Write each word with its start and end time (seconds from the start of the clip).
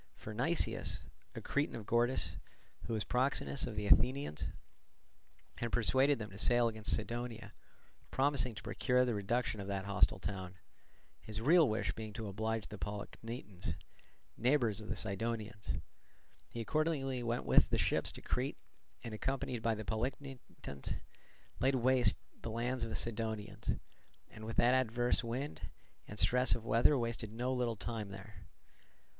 For 0.15 0.33
Nicias, 0.33 1.01
a 1.35 1.41
Cretan 1.41 1.75
of 1.75 1.85
Gortys, 1.85 2.37
who 2.87 2.93
was 2.93 3.03
proxenus 3.03 3.67
of 3.67 3.75
the 3.75 3.85
Athenians, 3.85 4.47
had 5.59 5.71
persuaded 5.71 6.17
them 6.17 6.31
to 6.31 6.39
sail 6.39 6.67
against 6.67 6.95
Cydonia, 6.95 7.53
promising 8.09 8.55
to 8.55 8.63
procure 8.63 9.05
the 9.05 9.13
reduction 9.13 9.61
of 9.61 9.67
that 9.67 9.85
hostile 9.85 10.17
town; 10.17 10.55
his 11.21 11.39
real 11.39 11.69
wish 11.69 11.93
being 11.93 12.13
to 12.13 12.27
oblige 12.27 12.65
the 12.67 12.79
Polichnitans, 12.79 13.75
neighbours 14.35 14.81
of 14.81 14.89
the 14.89 14.95
Cydonians. 14.95 15.75
He 16.49 16.61
accordingly 16.61 17.21
went 17.21 17.45
with 17.45 17.69
the 17.69 17.77
ships 17.77 18.11
to 18.13 18.23
Crete, 18.23 18.57
and, 19.03 19.13
accompanied 19.13 19.61
by 19.61 19.75
the 19.75 19.85
Polichnitans, 19.85 20.95
laid 21.59 21.75
waste 21.75 22.17
the 22.41 22.49
lands 22.49 22.83
of 22.83 22.89
the 22.89 22.95
Cydonians; 22.95 23.73
and, 24.31 24.45
what 24.45 24.57
with 24.57 24.59
adverse 24.59 25.23
winds 25.23 25.61
and 26.07 26.17
stress 26.17 26.55
of 26.55 26.65
weather 26.65 26.97
wasted 26.97 27.31
no 27.31 27.53
little 27.53 27.75
time 27.75 28.09
there. 28.09 28.47